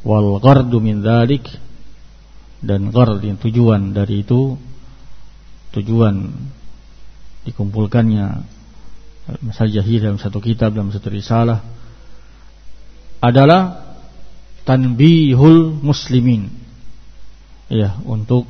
wal 0.04 0.36
ghardu 0.36 0.76
min 0.84 1.00
dhalik 1.00 1.48
dan 2.60 2.92
yang 3.24 3.40
tujuan 3.40 3.96
dari 3.96 4.20
itu 4.20 4.60
tujuan 5.76 6.32
dikumpulkannya 7.44 8.26
masalah 9.44 9.70
jahil 9.70 10.00
dalam 10.02 10.18
satu 10.18 10.38
kitab 10.40 10.72
dalam 10.74 10.90
satu 10.90 11.12
risalah 11.12 11.62
adalah 13.20 13.86
tanbihul 14.66 15.78
muslimin 15.78 16.50
ya 17.70 17.98
untuk 18.06 18.46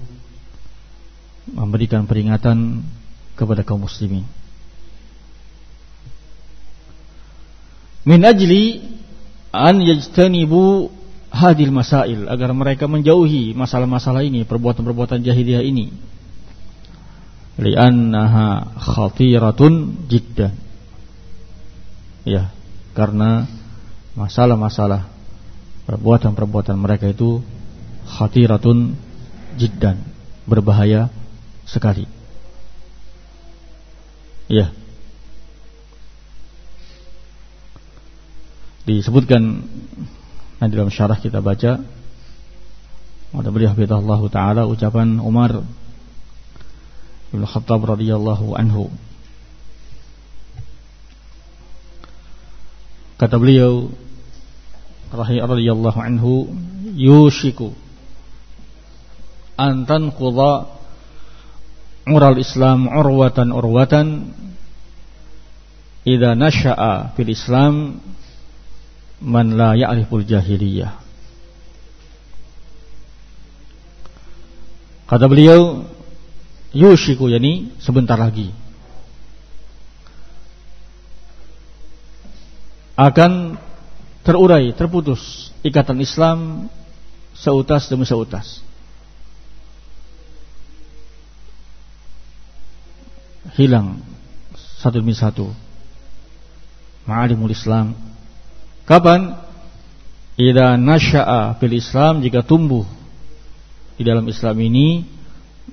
memberikan 1.46 2.04
peringatan 2.08 2.82
kepada 3.38 3.62
kaum 3.62 3.86
muslimin. 3.86 4.26
Min 8.06 8.22
ajli 8.22 8.82
an 9.50 9.82
yajtanibu 9.82 10.90
hadil 11.30 11.74
masail 11.74 12.26
agar 12.30 12.50
mereka 12.54 12.86
menjauhi 12.86 13.52
masalah-masalah 13.52 14.22
ini, 14.22 14.46
perbuatan-perbuatan 14.46 15.22
jahiliyah 15.22 15.62
ini. 15.62 15.90
Li'annaha 17.56 18.76
khatiratun 18.76 20.06
jiddan. 20.12 20.52
Ya, 22.26 22.52
karena 22.92 23.48
masalah-masalah 24.18 25.08
perbuatan-perbuatan 25.86 26.76
mereka 26.76 27.08
itu 27.08 27.40
khatiratun 28.06 28.98
jiddan 29.56 30.02
berbahaya 30.44 31.08
sekali. 31.64 32.04
Ya. 34.46 34.70
Disebutkan 38.86 39.66
nah 40.56 40.70
dalam 40.72 40.88
syarah 40.88 41.18
kita 41.18 41.42
baca 41.42 41.82
ada 43.36 43.50
beliau 43.52 43.76
Allah 43.76 44.20
taala 44.32 44.62
ucapan 44.64 45.20
Umar 45.20 45.60
bin 47.32 47.42
Khattab 47.42 47.82
radhiyallahu 47.82 48.54
anhu. 48.54 48.90
Kata 53.16 53.40
beliau 53.40 53.88
radhiyallahu 55.14 55.98
anhu 55.98 56.52
yushiku 56.92 57.72
antan 59.56 60.12
kuda 60.12 60.68
ural 62.12 62.36
Islam 62.36 62.92
urwatan 62.92 63.56
urwatan 63.56 64.06
idza 66.04 66.36
nasha'a 66.36 67.16
fil 67.16 67.32
Islam 67.32 68.04
man 69.24 69.56
la 69.56 69.72
ya'riful 69.72 70.28
jahiliyah. 70.28 70.92
Kata 75.08 75.24
beliau 75.24 75.88
yushiku 76.76 77.32
yani 77.32 77.72
sebentar 77.80 78.20
lagi. 78.20 78.52
Akan 82.96 83.56
terurai 84.20 84.72
terputus 84.76 85.52
ikatan 85.64 86.00
Islam 86.04 86.68
seutas 87.32 87.88
demi 87.88 88.04
seutas. 88.04 88.60
Hilang 93.56 94.04
satu 94.80 95.00
demi 95.00 95.16
satu. 95.16 95.48
Ma'alimul 97.08 97.52
Islam. 97.52 97.96
Kapan? 98.84 99.40
Idza 100.36 100.76
nasya'a 100.76 101.56
fil 101.56 101.80
Islam 101.80 102.20
jika 102.20 102.44
tumbuh 102.44 102.84
di 103.96 104.04
dalam 104.04 104.28
Islam 104.28 104.52
ini 104.60 105.15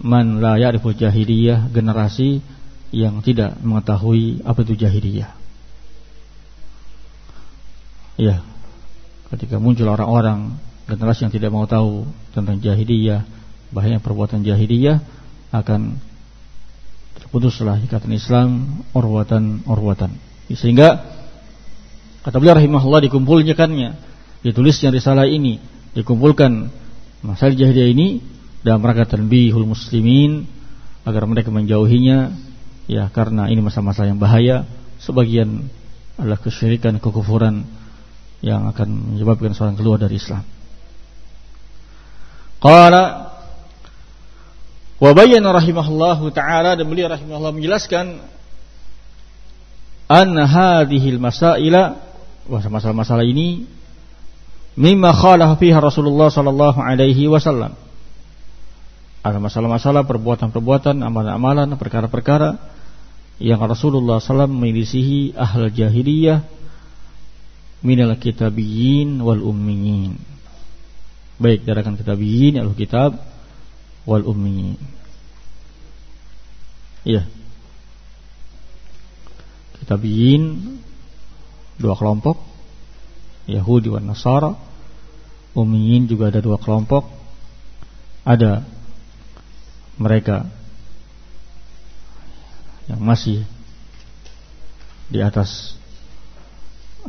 man 0.01 0.41
la 0.41 0.57
ya'rifu 0.57 0.95
jahiliyah 0.95 1.69
generasi 1.69 2.41
yang 2.93 3.21
tidak 3.21 3.57
mengetahui 3.61 4.41
apa 4.45 4.59
itu 4.65 4.73
jahiliyah. 4.77 5.31
Ya 8.17 8.45
ketika 9.33 9.57
muncul 9.57 9.89
orang-orang 9.89 10.61
generasi 10.85 11.25
yang 11.25 11.33
tidak 11.33 11.49
mau 11.49 11.65
tahu 11.65 12.05
tentang 12.37 12.61
jahiliyah 12.61 13.25
bahaya 13.73 13.97
perbuatan 13.97 14.45
jahiliyah 14.45 15.01
akan 15.49 15.97
putuslah 17.33 17.81
ikatan 17.81 18.13
Islam 18.13 18.49
orwatan 18.93 19.65
orwatan 19.65 20.13
sehingga 20.53 21.01
kata 22.21 22.37
beliau 22.37 22.53
rahimahullah 22.61 23.09
dikumpulkannya 23.09 23.97
ditulisnya 24.45 24.93
risalah 24.93 25.25
ini 25.25 25.57
dikumpulkan 25.97 26.69
masalah 27.25 27.57
jahiliyah 27.57 27.89
ini 27.89 28.21
dalam 28.63 28.81
rangka 28.81 29.19
tanbihul 29.19 29.67
muslimin 29.67 30.47
agar 31.03 31.27
mereka 31.27 31.51
menjauhinya. 31.51 32.51
Ya 32.83 33.07
karena 33.11 33.47
ini 33.47 33.63
masa-masa 33.63 34.03
yang 34.03 34.19
bahaya. 34.19 34.67
Sebagian 34.99 35.67
adalah 36.19 36.39
kesyirikan 36.39 36.99
kekufuran 36.99 37.63
yang 38.43 38.67
akan 38.67 39.15
menyebabkan 39.15 39.55
seorang 39.55 39.75
keluar 39.79 39.99
dari 39.99 40.19
Islam. 40.19 40.43
Qala 42.59 43.33
Wa 45.03 45.11
bayyana 45.11 45.51
rahimahullahu 45.51 46.31
taala 46.31 46.79
dan 46.79 46.87
beliau 46.87 47.11
rahimahullah 47.11 47.51
menjelaskan 47.51 48.23
anna 50.07 50.47
hadhil 50.47 51.19
masaila 51.19 51.99
masalah-masalah 52.47 53.27
ini 53.27 53.67
mimma 54.79 55.11
khalafa 55.11 55.59
fiha 55.59 55.83
Rasulullah 55.83 56.31
sallallahu 56.31 56.79
alaihi 56.79 57.27
wasallam. 57.27 57.75
Ada 59.23 59.39
masalah-masalah 59.39 60.03
perbuatan-perbuatan, 60.03 60.99
amalan-amalan, 60.99 61.71
perkara-perkara 61.79 62.59
yang 63.39 63.63
Rasulullah 63.63 64.19
SAW 64.19 64.51
memilisihi 64.51 65.33
ahl 65.33 65.71
jahiliyah 65.71 66.43
minal 67.83 68.15
kitabiyyin 68.15 69.19
wal 69.19 69.41
ummiyin 69.43 70.15
baik 71.41 71.65
dari 71.67 71.81
kalangan 71.83 71.99
kitabiyin 71.99 72.55
al 72.61 72.71
kitab 72.77 73.19
wal 74.07 74.23
ummi 74.23 74.79
iya. 77.03 77.27
Kitabiyin 79.83 80.43
dua 81.75 81.99
kelompok. 81.99 82.39
Yahudi 83.51 83.91
dan 83.91 84.07
Nasara. 84.07 84.55
Ummiyin 85.51 86.07
juga 86.07 86.31
ada 86.31 86.39
dua 86.39 86.55
kelompok. 86.55 87.03
Ada 88.23 88.63
mereka 90.03 90.43
yang 92.91 92.99
masih 92.99 93.47
di 95.07 95.23
atas 95.23 95.79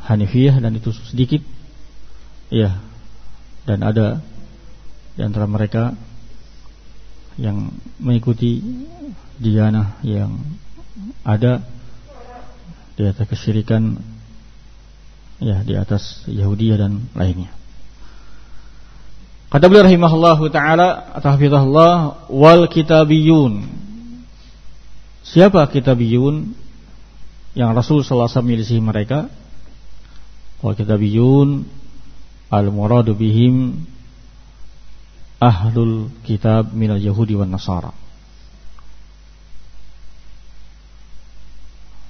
Hanifiyah 0.07 0.63
dan 0.63 0.75
itu 0.79 0.95
sedikit 0.95 1.43
ya 2.51 2.79
dan 3.67 3.83
ada 3.83 4.23
di 5.15 5.23
antara 5.23 5.47
mereka 5.51 5.95
yang 7.35 7.75
mengikuti 7.99 8.63
diana 9.39 9.99
yang 10.07 10.39
ada 11.27 11.63
di 12.95 13.03
atas 13.11 13.27
kesyirikan 13.27 13.99
ya 15.43 15.67
di 15.67 15.75
atas 15.75 16.23
Yahudi 16.31 16.71
dan 16.79 17.11
lainnya. 17.15 17.51
Kata 19.55 19.71
beliau 19.71 19.87
rahimahullah 19.87 20.39
taala 20.51 21.15
atau 21.15 21.31
hafizahullah 21.31 22.27
wal 22.27 22.67
kitabiyun. 22.67 23.63
Siapa 25.23 25.71
kitabiyun 25.71 26.59
yang 27.55 27.71
Rasul 27.71 28.03
wasallam 28.03 28.51
milisi 28.51 28.83
mereka? 28.83 29.31
Wal 30.59 30.75
kitabiyun 30.75 31.71
al 32.51 32.67
muradu 32.75 33.15
bihim 33.15 33.87
ahlul 35.39 36.11
kitab 36.27 36.75
minal 36.75 36.99
yahudi 36.99 37.39
wan 37.39 37.55
nasara. 37.55 37.95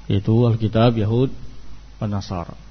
Itu 0.08 0.44
Alkitab 0.44 0.96
Yahud 1.00 1.32
dan 1.96 2.12
Nasara. 2.12 2.63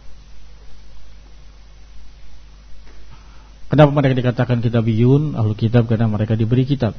Kenapa 3.73 3.89
mereka 3.89 4.13
dikatakan 4.13 4.61
kitabiyun, 4.61 5.33
ahlu 5.33 5.57
kitab 5.57 5.89
karena 5.89 6.05
mereka 6.05 6.37
diberi 6.37 6.61
kitab. 6.61 6.93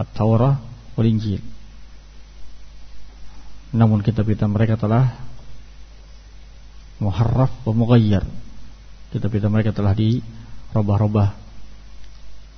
At-Taurah 0.00 0.64
wal 0.96 1.08
Injil. 1.12 1.44
Namun 3.76 4.00
kitab-kitab 4.00 4.48
mereka 4.48 4.80
telah 4.80 5.12
muharraf 7.04 7.52
wa. 7.68 8.24
Kitab-kitab 9.12 9.52
mereka 9.52 9.76
telah 9.76 9.92
dirubah-rubah. 9.92 11.28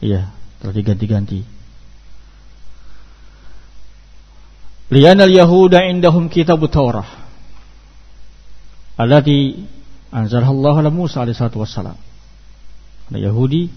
Iya, 0.07 0.31
telah 0.63 0.71
diganti-ganti. 0.71 1.43
Lianal 4.95 5.35
Yahuda 5.35 5.83
indahum 5.91 6.31
kitab 6.31 6.63
Taurah. 6.71 7.27
Allati 8.95 9.67
anzalallahu 10.11 10.79
ala 10.83 10.91
Musa 10.91 11.23
alaihi 11.23 11.39
salatu 11.39 11.63
wassalam. 11.63 11.99
Ada 13.11 13.19
Yahudi 13.31 13.71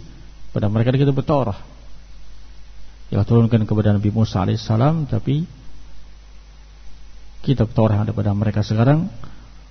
pada 0.50 0.70
mereka 0.70 0.94
kita 0.94 1.14
bertorah 1.14 1.58
yang 3.10 3.26
turunkan 3.26 3.66
kepada 3.66 3.94
Nabi 3.98 4.10
Musa 4.14 4.42
alaihissalam 4.46 5.10
tapi 5.10 5.46
Taurat 7.50 7.98
yang 7.98 8.06
ada 8.06 8.14
pada 8.14 8.30
mereka 8.36 8.62
sekarang. 8.62 9.10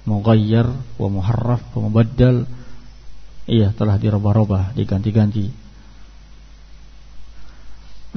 Mughayyar 0.03 0.67
wa 0.99 1.09
muharraf 1.13 1.63
wa 1.79 1.87
mubaddal. 1.87 2.43
Iya 3.47 3.71
telah 3.71 3.95
dirubah-rubah 4.01 4.75
diganti-ganti. 4.75 5.47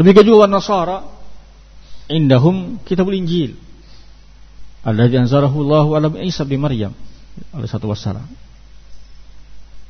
Demikian 0.02 0.26
juga 0.26 0.50
Nasara. 0.50 1.06
Indahum 2.10 2.82
kitabul 2.90 3.14
Injil. 3.14 3.54
Alladzi 4.82 5.22
anzalahu 5.22 5.62
Allah 5.68 5.86
ala 5.94 6.08
Isa 6.26 6.42
bin 6.42 6.58
Maryam 6.58 6.98
satu 7.68 7.92
wassalam. 7.92 8.28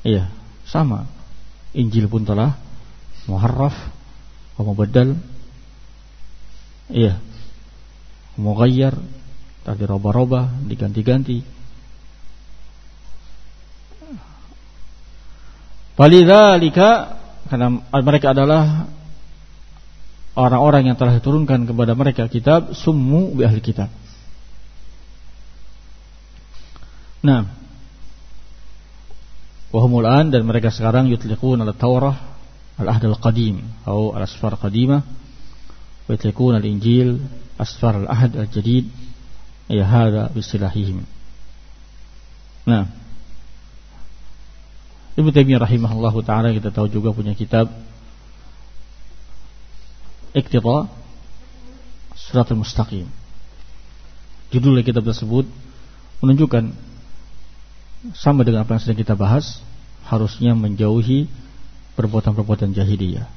Iya, 0.01 0.29
sama. 0.65 1.05
Injil 1.71 2.09
pun 2.11 2.25
telah 2.25 2.57
muharraf, 3.29 3.75
mubaddal. 4.57 5.17
Iya. 6.91 7.21
Mughayyar, 8.35 8.97
tadi 9.63 9.83
roba-roba, 9.85 10.49
diganti-ganti. 10.65 11.61
Walidzalika 16.01 17.19
karena 17.45 17.67
mereka 18.01 18.33
adalah 18.33 18.89
orang-orang 20.33 20.89
yang 20.89 20.97
telah 20.97 21.19
diturunkan 21.19 21.67
kepada 21.67 21.93
mereka 21.93 22.25
kitab 22.25 22.73
summu 22.73 23.37
bi 23.37 23.45
ahli 23.45 23.61
kitab. 23.61 23.91
Nah, 27.21 27.45
wahumul 29.69 30.09
an 30.09 30.33
dan 30.33 30.41
mereka 30.41 30.73
sekarang 30.73 31.05
yutliqun 31.07 31.61
ala 31.61 31.71
Taurah 31.77 32.17
al-ahd 32.81 33.05
al-qadim 33.05 33.61
atau 33.85 34.17
al-asfar 34.17 34.57
qadimah 34.57 35.05
wa 35.05 36.09
yutliqun 36.09 36.57
al-injil 36.57 37.21
asfar 37.61 38.01
al-ahd 38.01 38.33
al-jadid 38.33 38.89
ya 39.69 39.85
hada 39.85 40.33
bisilahihim. 40.33 41.05
Nah, 42.65 42.89
Ibnu 45.11 45.29
Taimiyah 45.29 45.61
rahimahullahu 45.61 46.23
taala 46.25 46.49
kita 46.55 46.73
tahu 46.73 46.87
juga 46.87 47.11
punya 47.11 47.35
kitab 47.35 47.69
Iqtida 50.31 50.87
Suratul 52.15 52.63
Mustaqim. 52.63 53.07
Judul 54.55 54.79
kitab 54.87 55.03
tersebut 55.03 55.47
menunjukkan 56.23 56.71
sama 58.17 58.41
dengan 58.41 58.65
apa 58.65 58.73
yang 58.73 58.81
sedang 58.81 58.99
kita 58.99 59.13
bahas 59.13 59.61
harusnya 60.09 60.57
menjauhi 60.57 61.29
perbuatan-perbuatan 61.93 62.73
jahiliyah. 62.73 63.29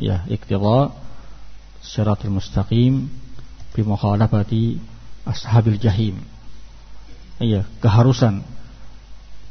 Ya 0.00 0.26
iktidha 0.26 0.90
syaratul 1.86 2.34
mustaqim 2.34 3.06
fi 3.70 3.80
mukhalafati 3.86 4.82
ashabil 5.22 5.78
jahim. 5.78 6.18
Ya 7.38 7.62
keharusan 7.78 8.42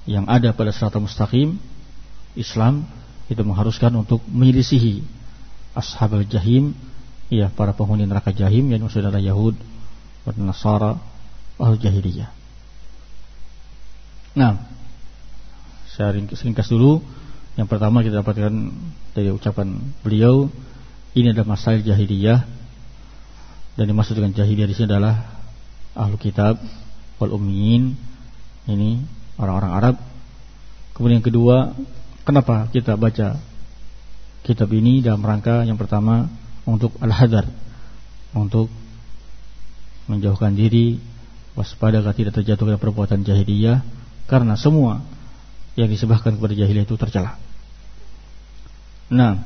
yang 0.03 0.27
ada 0.27 0.51
pada 0.51 0.75
syaratul 0.75 1.07
mustaqim 1.07 1.55
Islam 2.35 2.83
itu 3.31 3.39
mengharuskan 3.47 3.95
untuk 3.95 4.19
menyelisihi 4.27 5.03
ashabul 5.71 6.27
jahim 6.27 6.75
ya 7.31 7.47
para 7.47 7.71
penghuni 7.71 8.03
neraka 8.03 8.35
jahim 8.35 8.67
yang 8.67 8.83
maksudnya 8.83 9.07
adalah 9.07 9.23
Yahud 9.23 9.55
dan 10.27 10.35
Nasara 10.43 10.99
al 11.55 11.75
jahiliyah 11.79 12.40
Nah, 14.31 14.63
saya 15.91 16.15
ringkas 16.15 16.71
dulu. 16.71 17.03
Yang 17.59 17.67
pertama 17.67 17.99
kita 17.99 18.23
dapatkan 18.23 18.53
dari 19.11 19.27
ucapan 19.27 19.75
beliau, 20.07 20.47
ini 21.11 21.35
adalah 21.35 21.59
masalah 21.59 21.83
jahiliyah 21.83 22.47
dan 23.75 23.85
dimaksud 23.91 24.15
dengan 24.15 24.31
jahiliyah 24.31 24.69
di 24.71 24.75
sini 24.75 24.87
adalah 24.87 25.35
ahlu 25.95 26.15
kitab 26.15 26.59
wal 27.19 27.35
ummiin 27.35 27.99
ini 28.71 29.03
orang-orang 29.35 29.71
Arab. 29.75 29.95
Kemudian 30.95 31.19
yang 31.19 31.27
kedua, 31.27 31.75
kenapa 32.23 32.71
kita 32.71 32.95
baca 32.95 33.35
kitab 34.47 34.71
ini 34.71 35.03
dalam 35.03 35.19
rangka 35.19 35.67
yang 35.67 35.75
pertama 35.75 36.31
untuk 36.63 36.95
al-hadar, 37.03 37.51
untuk 38.31 38.71
menjauhkan 40.07 40.55
diri 40.55 41.03
waspada 41.51 41.99
agar 41.99 42.15
tidak 42.15 42.39
terjatuh 42.39 42.63
ke 42.63 42.75
perbuatan 42.79 43.27
jahiliyah 43.27 43.83
karena 44.31 44.55
semua 44.55 45.03
yang 45.75 45.91
disebahkan 45.91 46.39
kepada 46.39 46.55
jahiliyah 46.55 46.87
itu 46.87 46.95
tercela. 46.95 47.35
Nah, 49.11 49.43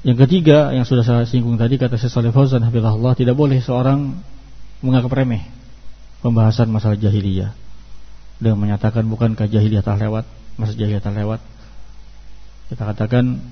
yang 0.00 0.16
ketiga 0.16 0.72
yang 0.72 0.88
sudah 0.88 1.04
saya 1.04 1.28
singgung 1.28 1.60
tadi 1.60 1.76
kata 1.76 2.00
Syekh 2.00 2.08
Saleh 2.08 2.32
Fauzan 2.32 2.64
Allah 2.64 3.12
tidak 3.12 3.36
boleh 3.36 3.60
seorang 3.60 4.16
menganggap 4.80 5.12
remeh 5.12 5.44
pembahasan 6.24 6.72
masalah 6.72 6.96
jahiliyah 6.96 7.52
dengan 8.40 8.56
menyatakan 8.56 9.04
bukankah 9.04 9.44
jahiliyah 9.44 9.84
telah 9.84 10.00
lewat, 10.08 10.24
masa 10.56 10.72
jahiliyah 10.72 11.04
telah 11.04 11.20
lewat. 11.20 11.40
Kita 12.72 12.88
katakan 12.88 13.44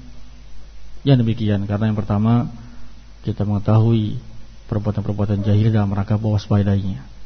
ya 1.05 1.21
demikian 1.21 1.69
karena 1.69 1.93
yang 1.93 1.99
pertama 2.01 2.49
kita 3.29 3.45
mengetahui 3.45 4.17
perbuatan-perbuatan 4.73 5.45
jahiliyah 5.45 5.85
dalam 5.85 5.93
rangka 5.93 6.17
bahwa 6.17 6.41
sebagainya 6.41 7.18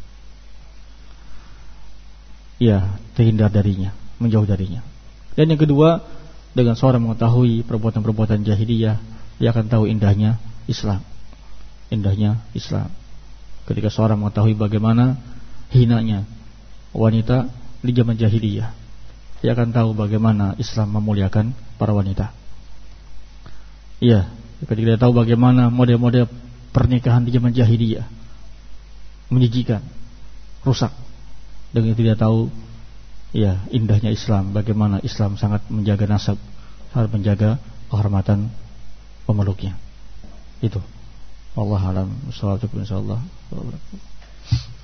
ya 2.62 2.94
terhindar 3.18 3.50
darinya, 3.50 3.90
menjauh 4.22 4.46
darinya. 4.46 4.86
Dan 5.34 5.50
yang 5.50 5.58
kedua, 5.58 5.98
dengan 6.54 6.78
seorang 6.78 7.02
mengetahui 7.02 7.66
perbuatan-perbuatan 7.66 8.46
jahiliyah, 8.46 8.96
dia 9.42 9.48
akan 9.50 9.66
tahu 9.66 9.90
indahnya 9.90 10.38
Islam. 10.70 11.02
Indahnya 11.90 12.38
Islam. 12.54 12.86
Ketika 13.66 13.90
seorang 13.90 14.22
mengetahui 14.22 14.54
bagaimana 14.54 15.18
hinanya 15.74 16.22
wanita 16.94 17.50
di 17.82 17.90
zaman 17.90 18.14
jahiliyah. 18.14 18.70
dia 19.42 19.58
akan 19.58 19.74
tahu 19.74 19.90
bagaimana 19.98 20.54
Islam 20.54 20.94
memuliakan 20.94 21.50
para 21.74 21.90
wanita. 21.90 22.30
Iya, 23.98 24.30
ketika 24.62 24.94
dia 24.94 25.00
tahu 25.02 25.18
bagaimana 25.18 25.66
model-model 25.66 26.30
pernikahan 26.70 27.26
di 27.26 27.34
zaman 27.34 27.50
jahiliyah 27.50 28.06
menjijikan, 29.32 29.80
rusak. 30.62 30.92
Dengan 31.72 31.96
dia 31.96 32.14
tahu 32.14 32.52
ya 33.32 33.64
indahnya 33.72 34.12
Islam, 34.12 34.52
bagaimana 34.52 35.00
Islam 35.00 35.40
sangat 35.40 35.64
menjaga 35.72 36.04
nasab, 36.04 36.36
sangat 36.92 37.08
menjaga 37.16 37.50
kehormatan 37.88 38.52
pemeluknya. 39.24 39.76
Itu. 40.60 40.84
Allah 41.52 41.80
alam. 41.84 42.08
Assalamualaikum 42.32 42.80
warahmatullahi 42.80 43.24
wabarakatuh. 43.52 44.81